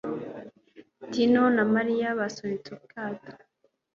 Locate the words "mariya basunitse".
1.73-2.69